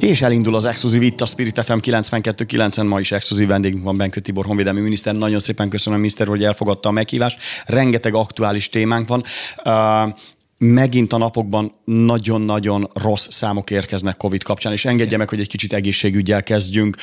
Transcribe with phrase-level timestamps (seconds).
[0.00, 4.20] és elindul az exkluzív itt a Spirit FM 92.9-en, ma is exkluzív vendégünk van Benkő
[4.20, 5.14] Tibor honvédelmi miniszter.
[5.14, 7.40] Nagyon szépen köszönöm, miniszter, hogy elfogadta a meghívást.
[7.66, 9.22] Rengeteg aktuális témánk van.
[9.64, 10.14] Uh,
[10.58, 15.72] megint a napokban nagyon-nagyon rossz számok érkeznek COVID kapcsán, és engedje meg, hogy egy kicsit
[15.72, 16.96] egészségügyel kezdjünk.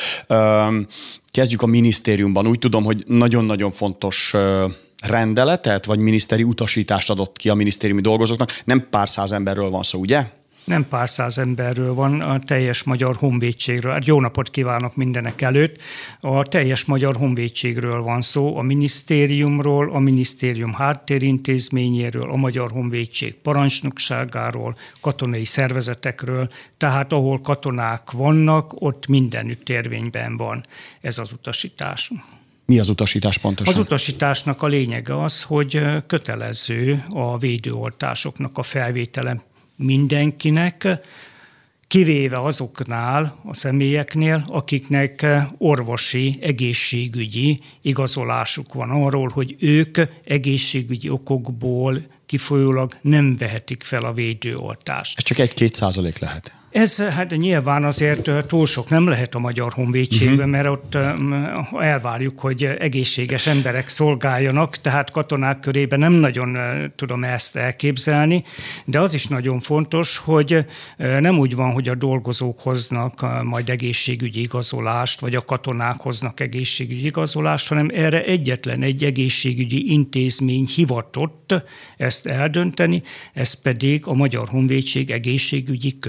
[1.32, 2.48] Kezdjük a minisztériumban.
[2.48, 4.34] Úgy tudom, hogy nagyon-nagyon fontos
[5.04, 8.62] rendeletet, vagy miniszteri utasítást adott ki a minisztériumi dolgozóknak.
[8.66, 10.26] Nem pár száz emberről van szó, ugye?
[10.68, 13.92] Nem pár száz emberről van, a teljes magyar honvédségről.
[13.92, 15.78] Hát jó napot kívánok mindenek előtt.
[16.20, 24.78] A teljes magyar honvédségről van szó, a minisztériumról, a minisztérium háttérintézményéről, a magyar honvédség parancsnokságáról,
[25.02, 30.66] katonai szervezetekről, tehát ahol katonák vannak, ott mindenütt érvényben van
[31.02, 32.12] ez az utasítás.
[32.66, 33.74] Mi az utasítás pontosan?
[33.74, 39.42] Az utasításnak a lényege az, hogy kötelező a védőoltásoknak a felvétele
[39.78, 40.88] mindenkinek,
[41.88, 45.26] kivéve azoknál a személyeknél, akiknek
[45.58, 55.18] orvosi, egészségügyi igazolásuk van arról, hogy ők egészségügyi okokból kifolyólag nem vehetik fel a védőoltást.
[55.18, 56.57] Ez csak egy-két százalék lehet.
[56.72, 60.52] Ez hát nyilván azért túl sok nem lehet a Magyar Honvédségben, uh-huh.
[60.52, 60.98] mert ott
[61.80, 66.58] elvárjuk, hogy egészséges emberek szolgáljanak, tehát katonák körében nem nagyon
[66.96, 68.44] tudom ezt elképzelni,
[68.86, 70.66] de az is nagyon fontos, hogy
[70.98, 77.06] nem úgy van, hogy a dolgozók hoznak majd egészségügyi igazolást, vagy a katonák hoznak egészségügyi
[77.06, 81.54] igazolást, hanem erre egyetlen egy egészségügyi intézmény hivatott
[81.98, 83.02] ezt eldönteni,
[83.34, 86.00] ez pedig a Magyar Honvédség egészségügyi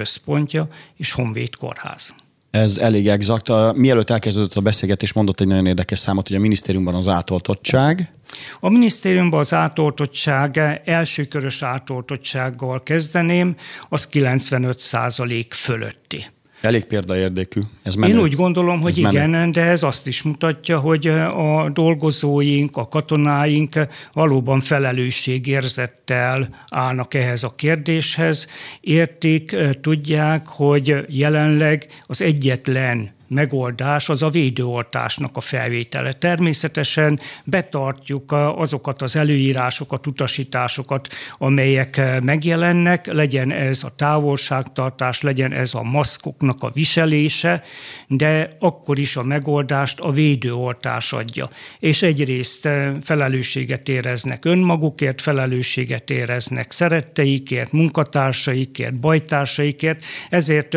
[0.48, 2.14] központja, és Honvéd Kórház.
[2.50, 3.74] Ez elég exakt.
[3.74, 8.12] Mielőtt elkezdődött a beszélgetés, mondott egy nagyon érdekes számot, hogy a minisztériumban az átoltottság.
[8.60, 13.56] A minisztériumban az átoltottság, elsőkörös átoltottsággal kezdeném,
[13.88, 16.26] az 95 százalék fölötti.
[16.60, 17.60] Elég példaérdekű.
[17.82, 18.12] Ez menő.
[18.12, 19.50] Én úgy gondolom, hogy ez igen, menő.
[19.50, 23.74] de ez azt is mutatja, hogy a dolgozóink, a katonáink
[24.12, 28.46] valóban felelősségérzettel állnak ehhez a kérdéshez.
[28.80, 36.12] Értik, tudják, hogy jelenleg az egyetlen megoldás az a védőoltásnak a felvétele.
[36.12, 41.08] Természetesen betartjuk azokat az előírásokat, utasításokat,
[41.38, 47.62] amelyek megjelennek, legyen ez a távolságtartás, legyen ez a maszkoknak a viselése,
[48.06, 51.48] de akkor is a megoldást a védőoltás adja.
[51.78, 52.68] És egyrészt
[53.02, 60.76] felelősséget éreznek önmagukért, felelősséget éreznek szeretteikért, munkatársaikért, bajtársaikért, ezért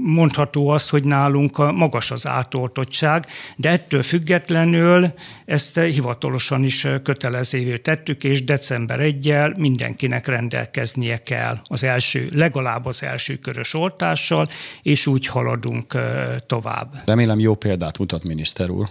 [0.00, 3.26] mondható az, hogy nálunk magas az átoltottság,
[3.56, 5.12] de ettől függetlenül
[5.44, 13.02] ezt hivatalosan is kötelezővé tettük, és december 1 mindenkinek rendelkeznie kell az első, legalább az
[13.02, 14.48] első körös oltással,
[14.82, 15.98] és úgy haladunk
[16.46, 17.02] tovább.
[17.04, 18.88] Remélem jó példát mutat miniszter úr.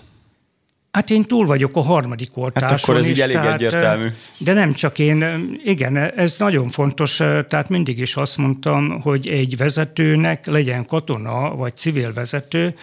[0.91, 4.07] Hát én túl vagyok a harmadik oltáson Hát akkor ez is, így elég tehát, egyértelmű.
[4.37, 5.25] De nem csak én,
[5.63, 7.15] igen, ez nagyon fontos,
[7.47, 12.75] tehát mindig is azt mondtam, hogy egy vezetőnek legyen katona vagy civil vezető,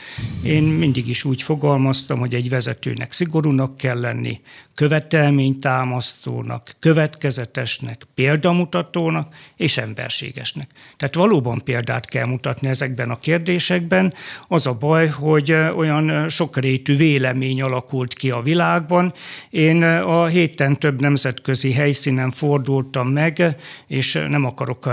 [0.43, 4.41] én mindig is úgy fogalmaztam, hogy egy vezetőnek szigorúnak kell lenni,
[4.79, 10.71] követelménytámasztónak, következetesnek, példamutatónak és emberségesnek.
[10.97, 14.15] Tehát valóban példát kell mutatni ezekben a kérdésekben.
[14.49, 17.63] Az a baj, hogy olyan sokrétű vélemény
[17.99, 19.13] alakult ki a világban.
[19.51, 24.87] Én a héten több nemzetközi helyszínen fordultam meg, és nem akarok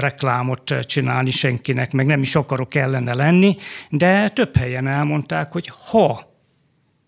[0.00, 3.56] reklámot csinálni senkinek, meg nem is akarok ellene lenni,
[3.90, 6.32] de több helyen elmondták, hogy ha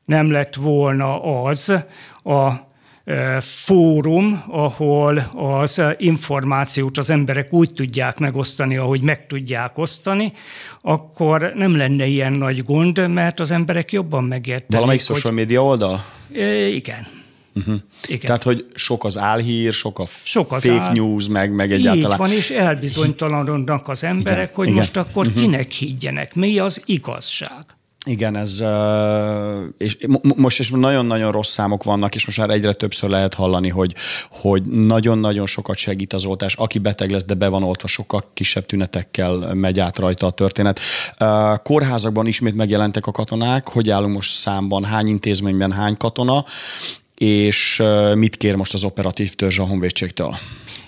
[0.04, 1.68] nem lett volna az
[2.24, 2.52] a
[3.40, 10.32] fórum, ahol az információt az emberek úgy tudják megosztani, ahogy meg tudják osztani,
[10.80, 14.72] akkor nem lenne ilyen nagy gond, mert az emberek jobban megértenek.
[14.72, 15.16] Valamelyik hogy...
[15.16, 16.04] social media oldal?
[16.34, 17.06] E, igen.
[17.54, 17.74] Uh-huh.
[18.06, 18.20] Igen.
[18.20, 20.92] Tehát, hogy sok az álhír, sok a sok az fake áll...
[20.92, 22.10] news, meg, meg egyáltalán.
[22.10, 24.54] Így van, és elbizonytalanodnak az emberek, Igen.
[24.54, 24.78] hogy Igen.
[24.78, 25.42] most akkor uh-huh.
[25.42, 27.64] kinek higgyenek, mi az igazság.
[28.08, 28.62] Igen, ez,
[29.78, 29.96] és
[30.36, 33.94] most is nagyon-nagyon rossz számok vannak, és most már egyre többször lehet hallani, hogy,
[34.30, 36.54] hogy nagyon-nagyon sokat segít az oltás.
[36.54, 40.80] Aki beteg lesz, de be van oltva, sokkal kisebb tünetekkel megy át rajta a történet.
[41.62, 46.44] Kórházakban ismét megjelentek a katonák, hogy állunk most számban, hány intézményben hány katona,
[47.14, 47.82] és
[48.14, 50.34] mit kér most az operatív törzs a honvédségtől?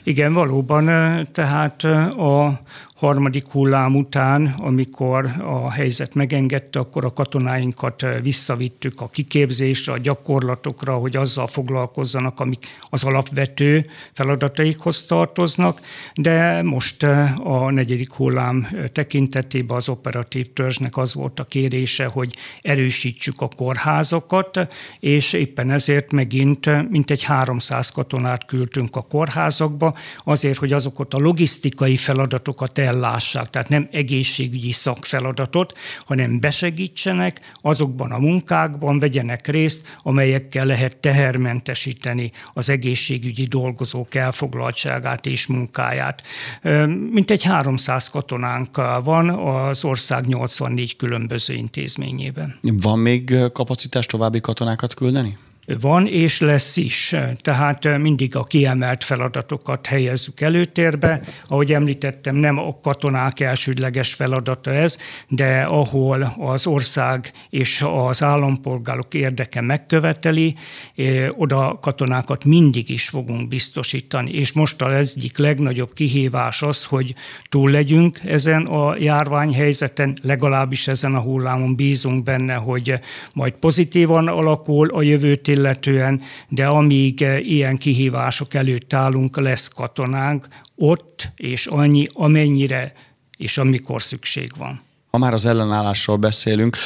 [0.03, 0.85] Igen, valóban,
[1.33, 1.85] tehát
[2.15, 2.61] a
[2.99, 10.95] harmadik hullám után, amikor a helyzet megengedte, akkor a katonáinkat visszavittük a kiképzésre, a gyakorlatokra,
[10.95, 15.81] hogy azzal foglalkozzanak, amik az alapvető feladataikhoz tartoznak,
[16.15, 17.03] de most
[17.43, 24.69] a negyedik hullám tekintetében az operatív törzsnek az volt a kérése, hogy erősítsük a kórházakat,
[25.01, 29.95] és éppen ezért megint mintegy 300 katonát küldtünk a kórházakba,
[30.25, 35.73] azért, hogy azokat a logisztikai feladatokat ellássák, tehát nem egészségügyi szakfeladatot,
[36.07, 45.47] hanem besegítsenek azokban a munkákban, vegyenek részt, amelyekkel lehet tehermentesíteni az egészségügyi dolgozók elfoglaltságát és
[45.47, 46.23] munkáját.
[47.11, 52.59] Mint egy 300 katonánk van az ország 84 különböző intézményében.
[52.63, 55.39] Van még kapacitás további katonákat küldeni?
[55.81, 57.15] Van és lesz is.
[57.41, 61.21] Tehát mindig a kiemelt feladatokat helyezzük előtérbe.
[61.47, 64.99] Ahogy említettem, nem a katonák elsődleges feladata ez,
[65.29, 70.55] de ahol az ország és az állampolgárok érdeke megköveteli,
[71.37, 74.31] oda katonákat mindig is fogunk biztosítani.
[74.31, 77.15] És most az egyik legnagyobb kihívás az, hogy
[77.49, 82.95] túl legyünk ezen a járványhelyzeten, legalábbis ezen a hullámon bízunk benne, hogy
[83.35, 90.49] majd pozitívan alakul a jövőt illetően, de amíg eh, ilyen kihívások előtt állunk, lesz katonánk
[90.77, 92.93] ott, és annyi, amennyire
[93.37, 94.83] és amikor szükség van.
[95.11, 96.77] Ha már az ellenállásról beszélünk,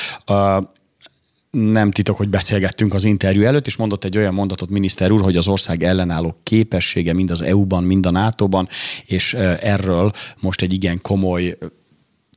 [1.50, 5.36] nem titok, hogy beszélgettünk az interjú előtt, és mondott egy olyan mondatot miniszter úr, hogy
[5.36, 8.68] az ország ellenálló képessége mind az EU-ban, mind a NATO-ban,
[9.06, 11.58] és eh, erről most egy igen komoly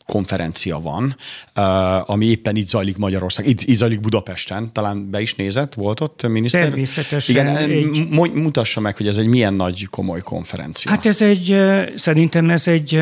[0.06, 1.16] konferencia van,
[1.56, 6.00] uh, ami éppen itt zajlik Magyarország, itt, itt zajlik Budapesten, talán be is nézett, volt
[6.00, 6.62] ott miniszter?
[6.62, 7.36] Természetesen.
[7.36, 8.34] Igen, egy...
[8.34, 10.92] mutassa meg, hogy ez egy milyen nagy, komoly konferencia.
[10.92, 11.58] Hát ez egy,
[11.96, 13.02] szerintem ez egy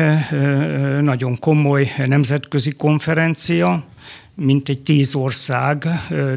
[1.00, 3.84] nagyon komoly nemzetközi konferencia,
[4.34, 5.88] mint egy tíz ország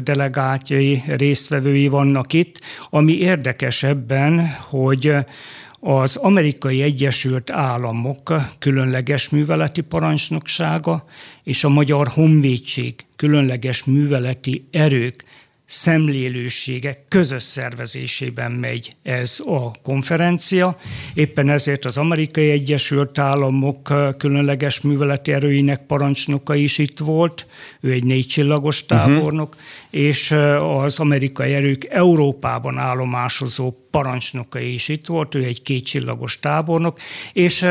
[0.02, 2.60] delegátjai, résztvevői vannak itt.
[2.90, 5.12] Ami érdekes ebben, hogy
[5.80, 11.04] az Amerikai Egyesült Államok különleges műveleti parancsnoksága
[11.42, 15.24] és a Magyar Honvédség különleges műveleti erők
[15.70, 20.78] szemlélősége közös szervezésében megy ez a konferencia.
[21.14, 27.46] Éppen ezért az Amerikai Egyesült Államok különleges műveleti erőinek parancsnoka is itt volt,
[27.80, 29.62] ő egy négy csillagos tábornok, uh-huh.
[29.90, 30.30] És
[30.60, 36.98] az amerikai erők Európában állomásozó parancsnoka is itt volt, ő egy kétcsillagos tábornok,
[37.32, 37.66] és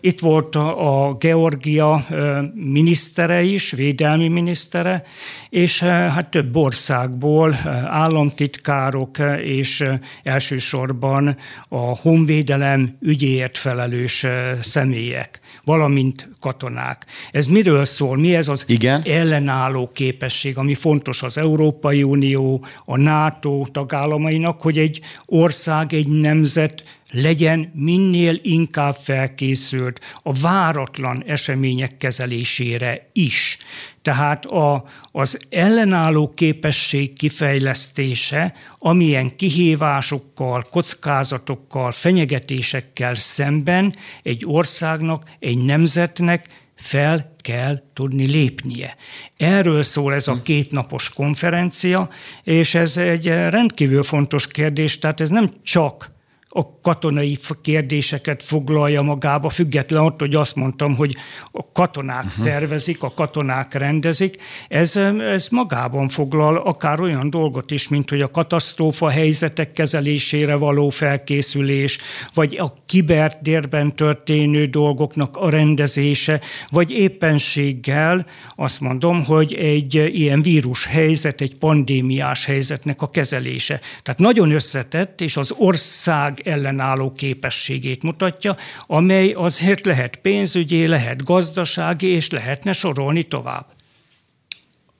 [0.00, 2.06] itt volt a, Georgia
[2.54, 5.02] minisztere is, védelmi minisztere,
[5.50, 9.84] és hát több országból államtitkárok és
[10.22, 11.36] elsősorban
[11.68, 14.26] a honvédelem ügyéért felelős
[14.60, 17.06] személyek valamint katonák.
[17.30, 18.16] Ez miről szól?
[18.16, 19.02] Mi ez az Igen?
[19.02, 26.82] ellenálló képesség, ami fontos az Európai Unió, a NATO tagállamainak, hogy egy ország, egy nemzet
[27.12, 33.58] legyen minél inkább felkészült a váratlan események kezelésére is.
[34.02, 46.46] Tehát a, az ellenálló képesség kifejlesztése, amilyen kihívásokkal, kockázatokkal, fenyegetésekkel szemben egy országnak, egy nemzetnek
[46.74, 48.96] fel kell tudni lépnie.
[49.36, 50.42] Erről szól ez a hm.
[50.42, 52.08] kétnapos konferencia,
[52.42, 56.10] és ez egy rendkívül fontos kérdés, tehát ez nem csak
[56.54, 61.16] a katonai kérdéseket foglalja magába, független attól, hogy azt mondtam, hogy
[61.52, 62.32] a katonák uh-huh.
[62.32, 64.36] szervezik, a katonák rendezik.
[64.68, 70.88] Ez, ez magában foglal akár olyan dolgot is, mint hogy a katasztrófa helyzetek kezelésére való
[70.88, 71.98] felkészülés,
[72.34, 80.86] vagy a kibertérben történő dolgoknak a rendezése, vagy éppenséggel azt mondom, hogy egy ilyen vírus
[80.86, 83.80] helyzet, egy pandémiás helyzetnek a kezelése.
[84.02, 88.56] Tehát nagyon összetett, és az ország ellenálló képességét mutatja,
[88.86, 93.66] amely azért lehet pénzügyi, lehet gazdasági, és lehetne sorolni tovább.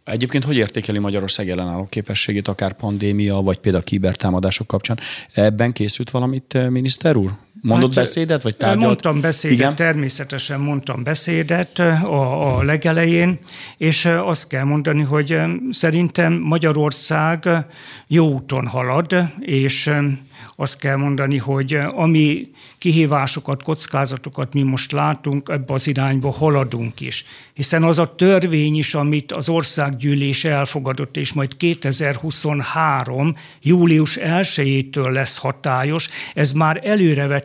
[0.05, 4.99] Egyébként hogy értékeli Magyarország ellenálló képességét, akár pandémia, vagy például kibertámadások kapcsán?
[5.33, 7.33] Ebben készült valamit, eh, miniszter úr?
[7.63, 8.87] Mondott hát, beszédet, vagy tárgyalt?
[8.87, 9.75] Mondtam beszédet, Igen?
[9.75, 13.39] természetesen mondtam beszédet a, a legelején,
[13.79, 15.39] és azt kell mondani, hogy
[15.71, 17.49] szerintem Magyarország
[18.07, 19.91] jó úton halad, és
[20.57, 27.25] azt kell mondani, hogy ami kihívásokat, kockázatokat mi most látunk, ebbe az irányba haladunk is.
[27.55, 33.37] Hiszen az a törvény is, amit az országgyűlés elfogadott, és majd 2023.
[33.61, 36.81] július 1-től lesz hatályos, ez már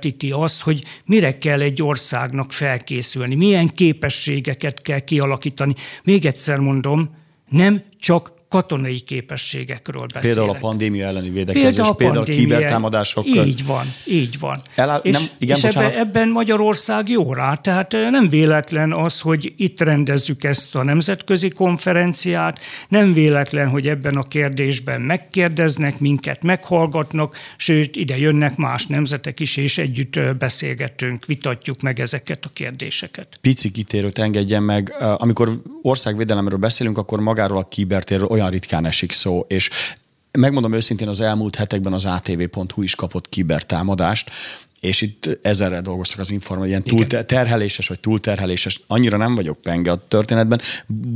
[0.07, 5.75] előrevetíti azt, hogy mire kell egy országnak felkészülni, milyen képességeket kell kialakítani.
[6.03, 7.15] Még egyszer mondom,
[7.49, 10.35] nem csak katonai képességekről beszélek.
[10.35, 13.25] Például a pandémia elleni védekezés, például a, például a kibertámadások.
[13.25, 14.61] Így van, így van.
[14.75, 19.53] Eláll, és nem, igen, és ebben, ebben Magyarország jó rá, tehát nem véletlen az, hogy
[19.57, 27.37] itt rendezzük ezt a nemzetközi konferenciát, nem véletlen, hogy ebben a kérdésben megkérdeznek minket, meghallgatnak,
[27.57, 33.27] sőt, ide jönnek más nemzetek is, és együtt beszélgetünk, vitatjuk meg ezeket a kérdéseket.
[33.41, 34.95] Pici kitérőt engedjen meg.
[34.99, 39.69] Amikor országvédelemről beszélünk, akkor magáról a kibertérről olyan ritkán esik szó, és
[40.31, 44.31] megmondom őszintén, az elmúlt hetekben az ATV.hu is kapott kibertámadást,
[44.79, 50.07] és itt ezerrel dolgoztak az információ, ilyen túlterheléses vagy túlterheléses, annyira nem vagyok penge a
[50.07, 50.61] történetben.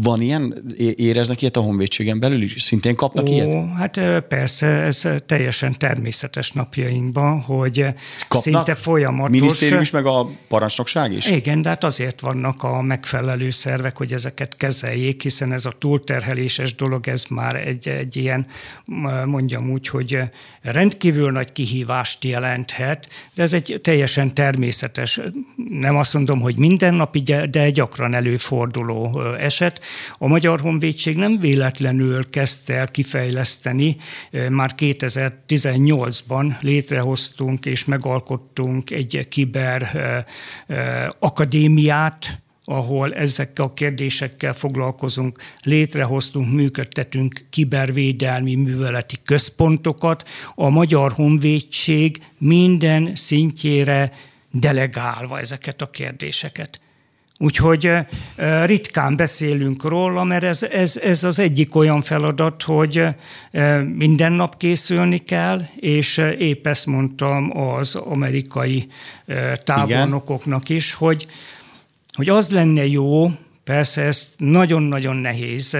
[0.02, 0.64] Van ilyen,
[0.96, 2.62] éreznek ilyet a honvédségen belül is?
[2.62, 3.74] Szintén kapnak Ó, ilyet?
[3.78, 7.86] Hát persze, ez teljesen természetes napjainkban, hogy
[8.28, 8.42] kapnak?
[8.42, 9.40] szinte folyamatos.
[9.40, 11.28] Minisztérium is, meg a parancsnokság is?
[11.28, 16.76] Igen, de hát azért vannak a megfelelő szervek, hogy ezeket kezeljék, hiszen ez a túlterheléses
[16.76, 18.48] dolog, ez már egy, egy ilyen,
[19.26, 20.20] mondjam úgy, hogy
[20.62, 25.22] rendkívül nagy kihívást jelenthet, de ez egy teljesen természetes,
[25.70, 29.80] nem azt mondom, hogy mindennapi, de gyakran előforduló eset.
[30.18, 33.98] A Magyar Honvédség nem véletlenül kezdte el kifejleszteni,
[34.50, 39.90] már 2018-ban létrehoztunk és megalkottunk egy kiber
[41.20, 42.41] akadémiát,
[42.72, 50.28] ahol ezekkel a kérdésekkel foglalkozunk, létrehoztunk, működtetünk kibervédelmi műveleti központokat.
[50.56, 54.12] A Magyar Honvédség minden szintjére
[54.52, 56.80] delegálva ezeket a kérdéseket.
[57.38, 57.92] Úgyhogy
[58.66, 63.04] ritkán beszélünk róla, mert ez, ez, ez az egyik olyan feladat, hogy
[63.96, 68.88] minden nap készülni kell, és épp ezt mondtam az amerikai
[69.64, 71.28] tábornokoknak is, hogy
[72.14, 73.32] hogy az lenne jó,
[73.64, 75.78] persze ezt nagyon-nagyon nehéz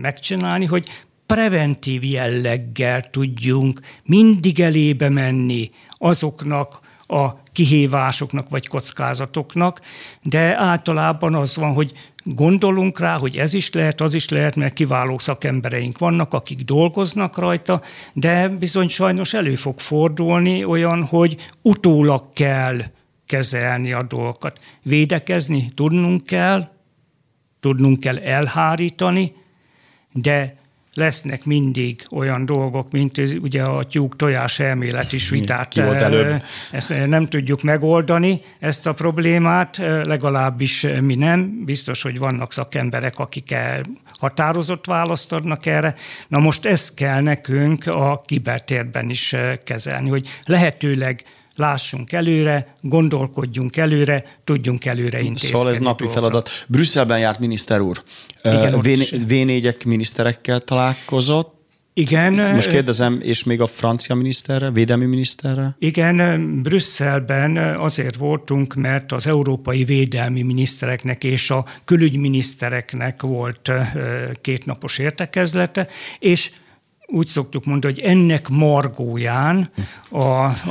[0.00, 0.88] megcsinálni, hogy
[1.26, 9.80] preventív jelleggel tudjunk mindig elébe menni azoknak a kihívásoknak vagy kockázatoknak,
[10.22, 11.92] de általában az van, hogy
[12.24, 17.38] gondolunk rá, hogy ez is lehet, az is lehet, mert kiváló szakembereink vannak, akik dolgoznak
[17.38, 17.82] rajta,
[18.12, 22.82] de bizony sajnos elő fog fordulni olyan, hogy utólag kell
[23.26, 24.58] kezelni a dolgokat.
[24.82, 26.68] Védekezni tudnunk kell,
[27.60, 29.32] tudnunk kell elhárítani,
[30.12, 30.56] de
[30.94, 35.68] lesznek mindig olyan dolgok, mint ugye a tyúk tojás elmélet is vitát.
[35.68, 36.42] Ki volt előbb?
[36.72, 41.64] Ezt nem tudjuk megoldani, ezt a problémát, legalábbis mi nem.
[41.64, 43.54] Biztos, hogy vannak szakemberek, akik
[44.18, 45.94] határozott választ adnak erre.
[46.28, 51.24] Na most ezt kell nekünk a kibertérben is kezelni, hogy lehetőleg
[51.56, 55.56] lássunk előre, gondolkodjunk előre, tudjunk előre intézkedni.
[55.56, 56.20] Szóval ez napi dolgokra.
[56.20, 56.50] feladat.
[56.68, 58.02] Brüsszelben járt miniszter úr.
[58.42, 61.52] Igen, V4-ek miniszterekkel találkozott.
[61.96, 62.32] Igen.
[62.32, 65.76] Most kérdezem, és még a francia miniszterre, védelmi miniszterre?
[65.78, 73.70] Igen, Brüsszelben azért voltunk, mert az európai védelmi minisztereknek és a külügyminisztereknek volt
[74.40, 76.50] kétnapos értekezlete, és
[77.14, 79.70] úgy szoktuk mondani, hogy ennek margóján
[80.08, 80.20] a,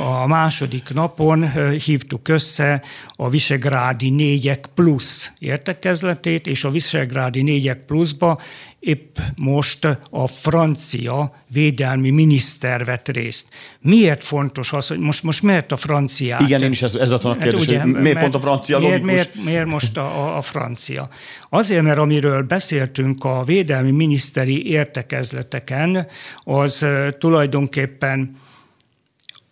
[0.00, 8.40] a második napon hívtuk össze a Visegrádi négyek plusz értekezletét, és a Visegrádi négyek pluszba
[8.84, 13.48] épp most a francia védelmi miniszter vett részt.
[13.80, 16.38] Miért fontos az, hogy most, most miért a francia?
[16.40, 19.44] Igen, én is ez, ez a kérdés, ugye, miért mert, pont a francia miért, miért,
[19.44, 21.08] miért most a, a francia?
[21.48, 26.06] Azért, mert amiről beszéltünk a védelmi miniszteri értekezleteken,
[26.38, 26.86] az
[27.18, 28.36] tulajdonképpen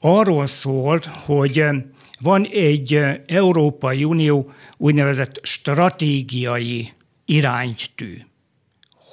[0.00, 1.64] arról szólt, hogy
[2.20, 6.92] van egy Európai Unió úgynevezett stratégiai
[7.24, 8.18] iránytű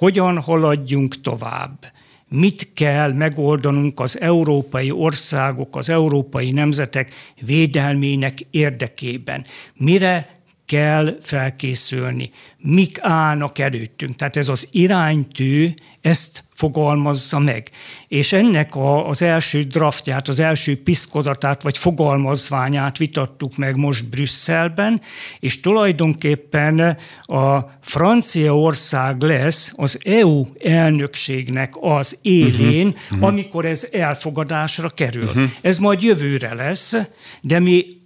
[0.00, 1.92] hogyan haladjunk tovább,
[2.28, 10.39] mit kell megoldanunk az európai országok, az európai nemzetek védelmének érdekében, mire
[10.70, 14.16] kell felkészülni, mik állnak előttünk.
[14.16, 17.70] Tehát ez az iránytű, ezt fogalmazza meg.
[18.08, 25.00] És ennek a, az első draftját, az első piszkozatát vagy fogalmazványát vitattuk meg most Brüsszelben,
[25.40, 33.26] és tulajdonképpen a Franciaország lesz az EU elnökségnek az élén, uh-huh.
[33.26, 35.24] amikor ez elfogadásra kerül.
[35.24, 35.50] Uh-huh.
[35.60, 36.96] Ez majd jövőre lesz,
[37.40, 37.99] de mi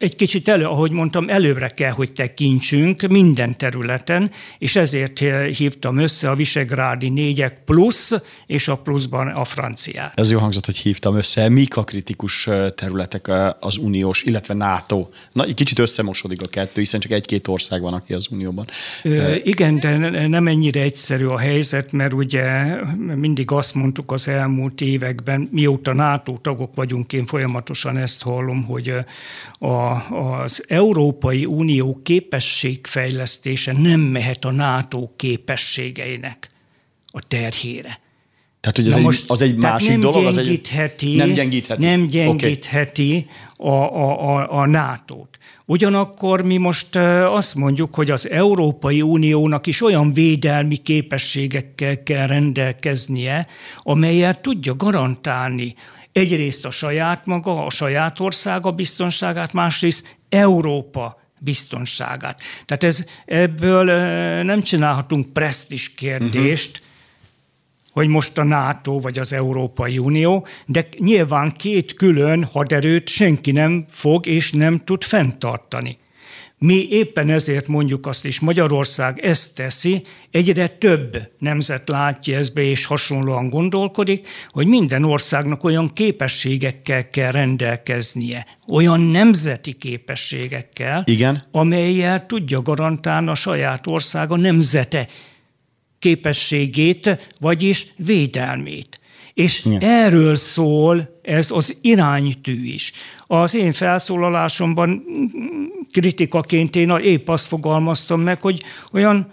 [0.00, 5.18] egy kicsit elő, ahogy mondtam, előbbre kell, hogy tekintsünk minden területen, és ezért
[5.56, 8.12] hívtam össze a Visegrádi négyek plusz,
[8.46, 10.18] és a pluszban a franciát.
[10.18, 11.48] Ez jó hangzott, hogy hívtam össze.
[11.48, 13.30] Mik a kritikus területek
[13.60, 15.08] az uniós, illetve NATO?
[15.32, 18.66] Na, egy kicsit összemosodik a kettő, hiszen csak egy-két ország van, aki az unióban.
[19.02, 22.74] Ö, igen, de nem ennyire egyszerű a helyzet, mert ugye
[23.14, 28.92] mindig azt mondtuk az elmúlt években, mióta NATO tagok vagyunk, én folyamatosan ezt hallom, hogy
[29.58, 36.48] a az Európai Unió képességfejlesztése nem mehet a NATO képességeinek
[37.06, 38.00] a terhére.
[38.60, 40.24] Tehát, hogy az, egy, most, az egy másik nem dolog?
[40.24, 40.70] Az egy,
[41.16, 41.84] nem gyengítheti.
[41.84, 43.72] Nem gyengítheti okay.
[43.72, 45.38] a, a, a, a NATO-t.
[45.66, 53.46] Ugyanakkor mi most azt mondjuk, hogy az Európai Uniónak is olyan védelmi képességekkel kell rendelkeznie,
[53.78, 55.74] amelyet tudja garantálni
[56.12, 62.42] Egyrészt a saját maga, a saját országa biztonságát, másrészt Európa biztonságát.
[62.66, 63.84] Tehát ez, ebből
[64.42, 66.88] nem csinálhatunk presztis kérdést, uh-huh
[67.92, 73.84] hogy most a NATO vagy az Európai Unió, de nyilván két külön haderőt senki nem
[73.88, 75.98] fog és nem tud fenntartani.
[76.64, 82.62] Mi éppen ezért mondjuk azt is, Magyarország ezt teszi, egyre több nemzet látja ezt be,
[82.62, 91.42] és hasonlóan gondolkodik, hogy minden országnak olyan képességekkel kell rendelkeznie, olyan nemzeti képességekkel, Igen.
[91.50, 95.08] amelyel tudja garantálni a saját országa nemzete
[95.98, 99.00] képességét, vagyis védelmét.
[99.34, 99.80] És Igen.
[99.80, 102.92] erről szól ez az iránytű is.
[103.26, 105.04] Az én felszólalásomban
[105.92, 109.32] kritikaként én épp azt fogalmaztam meg, hogy olyan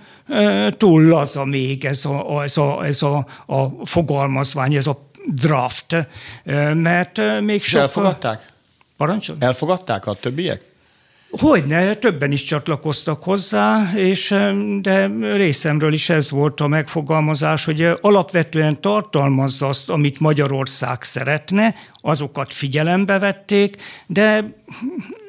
[0.77, 6.07] túl laza még ez a, ez a, ez a, a fogalmazvány, ez a draft,
[6.73, 7.81] mert még sok...
[7.81, 8.51] Elfogadták?
[8.97, 9.35] Parancsol?
[9.39, 10.75] Elfogadták a többiek?
[11.29, 14.35] Hogyne, többen is csatlakoztak hozzá, és
[14.81, 22.53] de részemről is ez volt a megfogalmazás, hogy alapvetően tartalmazza azt, amit Magyarország szeretne, azokat
[22.53, 24.55] figyelembe vették, de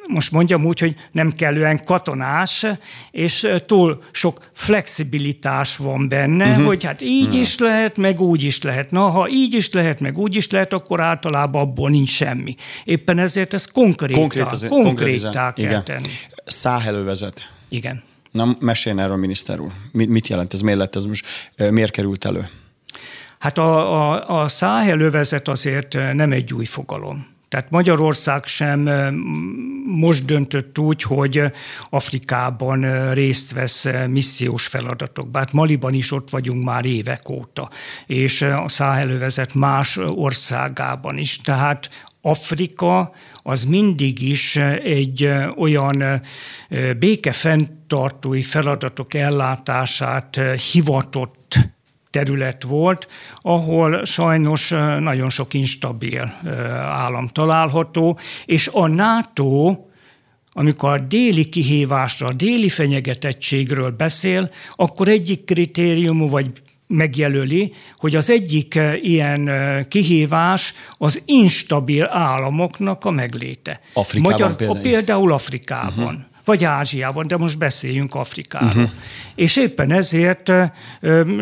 [0.09, 2.67] most mondjam úgy, hogy nem kellően katonás,
[3.11, 6.67] és túl sok flexibilitás van benne, uh-huh.
[6.67, 7.41] hogy hát így uh-huh.
[7.41, 8.91] is lehet, meg úgy is lehet.
[8.91, 12.55] Na, ha így is lehet, meg úgy is lehet, akkor általában abból nincs semmi.
[12.85, 15.85] Éppen ezért ez konkrétá, Konkrét azért, konkrétá kell igen.
[15.85, 16.09] tenni.
[16.45, 17.51] Száhelővezet.
[17.69, 18.03] Igen.
[18.31, 19.71] Na, meséljen erről, miniszter úr.
[19.93, 20.61] Mit jelent ez?
[20.61, 21.27] Miért lett ez most?
[21.71, 22.49] Miért került elő?
[23.39, 27.27] Hát a, a, a száhelővezet azért nem egy új fogalom.
[27.49, 28.81] Tehát Magyarország sem
[29.87, 31.43] most döntött úgy, hogy
[31.91, 35.41] Afrikában részt vesz missziós feladatokban.
[35.41, 37.71] Hát Maliban is ott vagyunk már évek óta,
[38.07, 41.41] és a száhelővezet más országában is.
[41.41, 41.91] Tehát
[42.23, 46.23] Afrika az mindig is egy olyan
[46.99, 50.41] békefenntartói feladatok ellátását
[50.73, 51.59] hivatott
[52.11, 54.69] terület volt, ahol sajnos
[55.01, 56.41] nagyon sok instabil
[56.81, 59.79] állam található, és a NATO
[60.53, 66.53] amikor a déli kihívásra, a déli fenyegetettségről beszél, akkor egyik kritérium vagy
[66.87, 69.51] megjelöli, hogy az egyik ilyen
[69.89, 73.81] kihívás az instabil államoknak a megléte.
[73.93, 74.81] Afrikában Magyar, például?
[74.81, 76.15] Például Afrikában.
[76.15, 78.69] Uh-huh vagy Ázsiában, de most beszéljünk Afrikáról.
[78.69, 78.91] Uh-huh.
[79.35, 80.53] És éppen ezért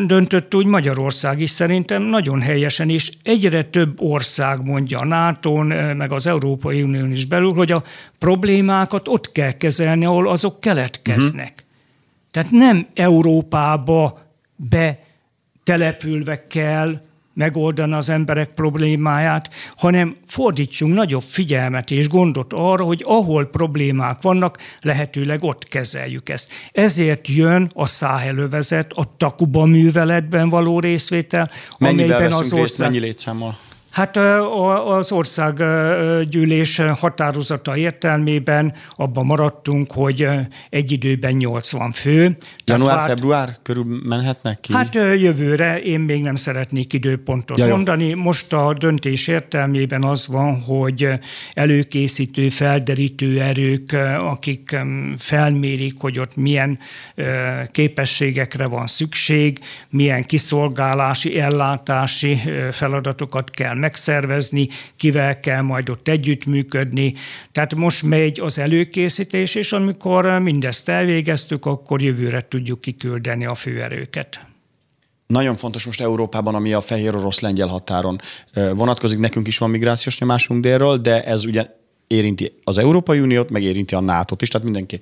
[0.06, 5.62] döntött úgy Magyarország is szerintem nagyon helyesen, és egyre több ország mondja a nato
[5.94, 7.82] meg az Európai Unión is belül, hogy a
[8.18, 11.50] problémákat ott kell kezelni, ahol azok keletkeznek.
[11.50, 11.64] Uh-huh.
[12.30, 14.20] Tehát nem Európába
[14.56, 14.98] be
[15.64, 17.00] települve kell
[17.36, 24.58] megoldani az emberek problémáját, hanem fordítsunk nagyobb figyelmet és gondot arra, hogy ahol problémák vannak,
[24.80, 26.52] lehetőleg ott kezeljük ezt.
[26.72, 32.58] Ezért jön a száhelővezet, a Takuba műveletben való részvétel, Mennyivel amelyben az ország...
[32.58, 33.58] Részt, mennyi létszámmal?
[33.96, 34.16] Hát
[34.86, 40.28] az országgyűlés határozata értelmében abban maradtunk, hogy
[40.70, 42.36] egy időben 80 fő.
[42.64, 44.72] Január-február körül menhetnek ki?
[44.72, 48.12] Hát jövőre én még nem szeretnék időpontot ja, mondani.
[48.12, 51.08] Most a döntés értelmében az van, hogy
[51.54, 54.76] előkészítő, felderítő erők, akik
[55.16, 56.78] felmérik, hogy ott milyen
[57.70, 59.58] képességekre van szükség,
[59.90, 67.14] milyen kiszolgálási, ellátási feladatokat kell megszervezni, kivel kell majd ott együttműködni.
[67.52, 74.40] Tehát most megy az előkészítés, és amikor mindezt elvégeztük, akkor jövőre tudjuk kiküldeni a főerőket.
[75.26, 78.20] Nagyon fontos most Európában, ami a fehér orosz-lengyel határon
[78.52, 79.18] vonatkozik.
[79.18, 81.66] Nekünk is van migrációs nyomásunk délről, de ez ugye
[82.06, 85.00] érinti az Európai Uniót, meg érinti a NATO-t is, tehát mindenki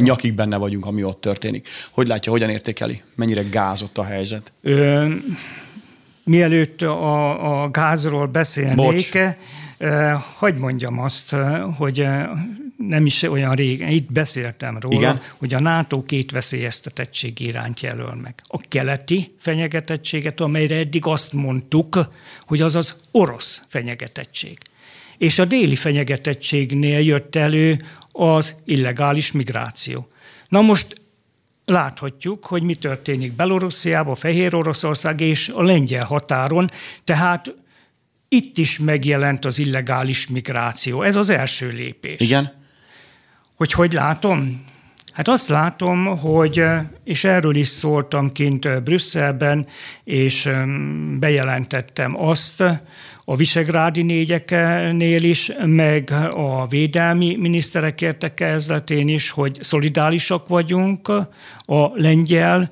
[0.00, 1.68] nyakig benne vagyunk, ami ott történik.
[1.90, 3.02] Hogy látja, hogyan értékeli?
[3.14, 4.52] Mennyire gázott a helyzet?
[4.62, 5.14] Ö,
[6.26, 9.10] mielőtt a, a gázról beszélnék, Bocs.
[10.38, 11.36] Hogy mondjam azt,
[11.76, 12.06] hogy
[12.76, 15.20] nem is olyan régen, itt beszéltem róla, Igen?
[15.36, 18.34] hogy a NATO két veszélyeztetettség iránt jelöl meg.
[18.46, 22.08] A keleti fenyegetettséget, amelyre eddig azt mondtuk,
[22.46, 24.58] hogy az az orosz fenyegetettség.
[25.18, 30.08] És a déli fenyegetettségnél jött elő az illegális migráció.
[30.48, 31.00] Na most
[31.66, 36.70] láthatjuk, hogy mi történik Belorussziában, Fehér Oroszország és a lengyel határon,
[37.04, 37.54] tehát
[38.28, 41.02] itt is megjelent az illegális migráció.
[41.02, 42.20] Ez az első lépés.
[42.20, 42.64] Igen.
[43.56, 44.64] Hogy hogy látom?
[45.16, 46.62] Hát azt látom, hogy,
[47.04, 49.66] és erről is szóltam kint Brüsszelben,
[50.04, 50.48] és
[51.18, 52.62] bejelentettem azt,
[53.24, 61.08] a visegrádi négyeknél is, meg a védelmi miniszterek értekezletén is, hogy szolidálisak vagyunk
[61.58, 62.70] a lengyel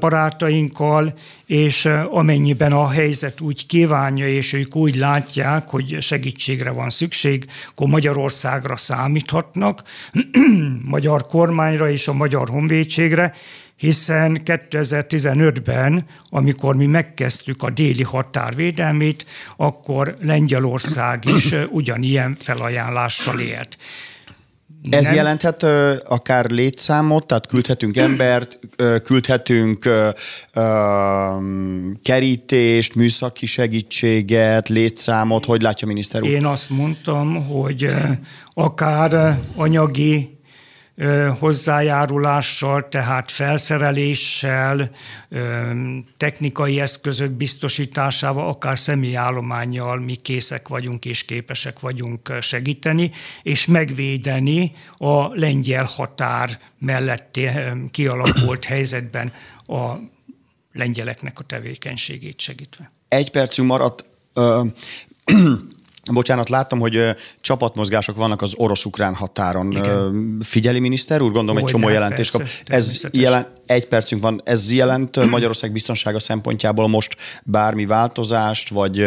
[0.00, 1.14] barátainkkal,
[1.46, 7.88] és amennyiben a helyzet úgy kívánja, és ők úgy látják, hogy segítségre van szükség, akkor
[7.88, 9.82] Magyarországra számíthatnak,
[10.84, 13.34] magyar kormányra és a magyar honvédségre,
[13.76, 23.76] hiszen 2015-ben, amikor mi megkezdtük a déli határvédelmét, akkor Lengyelország is ugyanilyen felajánlással élt.
[24.90, 25.14] Ez nem.
[25.14, 30.08] jelenthet ö, akár létszámot, tehát küldhetünk embert, ö, küldhetünk ö,
[30.52, 30.62] ö,
[32.02, 35.44] kerítést, műszaki segítséget, létszámot.
[35.44, 36.28] Hogy látja miniszter úr?
[36.28, 37.88] Én azt mondtam, hogy
[38.54, 40.39] akár anyagi
[41.38, 44.90] hozzájárulással, tehát felszereléssel,
[46.16, 53.10] technikai eszközök biztosításával, akár személyállományjal mi készek vagyunk és képesek vagyunk segíteni,
[53.42, 57.48] és megvédeni a lengyel határ melletti
[57.90, 59.92] kialakult helyzetben a
[60.72, 62.92] lengyeleknek a tevékenységét segítve.
[63.08, 64.04] Egy percünk maradt.
[66.12, 69.70] Bocsánat, láttam, hogy csapatmozgások vannak az orosz-ukrán határon.
[69.70, 70.38] Igen.
[70.42, 71.32] Figyeli miniszter úr?
[71.32, 72.46] Gondolom, egy csomó jelentést kap.
[72.66, 74.40] Ez jelen, egy percünk van.
[74.44, 79.06] Ez jelent Magyarország biztonsága szempontjából most bármi változást, vagy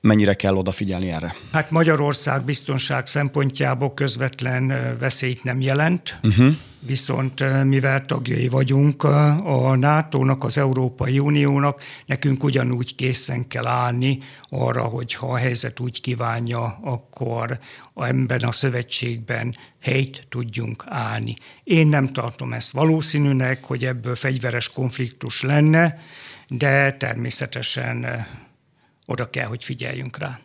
[0.00, 1.34] mennyire kell odafigyelni erre?
[1.52, 6.18] Hát Magyarország biztonság szempontjából közvetlen veszélyt nem jelent.
[6.22, 14.18] Uh-huh viszont mivel tagjai vagyunk a NATO-nak, az Európai Uniónak, nekünk ugyanúgy készen kell állni
[14.42, 17.58] arra, hogy ha a helyzet úgy kívánja, akkor
[17.94, 21.34] ebben a szövetségben helyt tudjunk állni.
[21.64, 25.98] Én nem tartom ezt valószínűnek, hogy ebből fegyveres konfliktus lenne,
[26.48, 28.26] de természetesen
[29.06, 30.38] oda kell, hogy figyeljünk rá.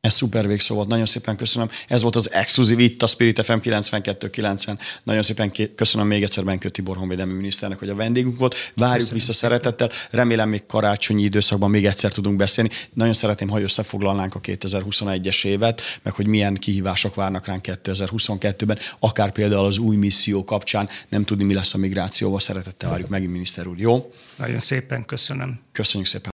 [0.00, 1.68] Ez szuper végszó volt, nagyon szépen köszönöm.
[1.88, 4.78] Ez volt az exkluzív itt a Spirit FM 92.9-en.
[5.02, 8.54] Nagyon szépen köszönöm még egyszer Benkő Tibor honvédelmi miniszternek, hogy a vendégünk volt.
[8.74, 9.90] Várjuk köszönöm vissza szeretettel.
[10.10, 12.70] Remélem még karácsonyi időszakban még egyszer tudunk beszélni.
[12.94, 19.32] Nagyon szeretném, ha összefoglalnánk a 2021-es évet, meg hogy milyen kihívások várnak ránk 2022-ben, akár
[19.32, 20.88] például az új misszió kapcsán.
[21.08, 22.40] Nem tudni, mi lesz a migrációval.
[22.40, 23.78] Szeretettel várjuk megint, miniszter úr.
[23.78, 24.12] Jó?
[24.36, 25.60] Nagyon szépen köszönöm.
[25.72, 26.26] Köszönjük szépen.